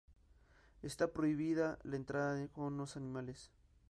[0.81, 3.51] Está prohibida la entrada con animales.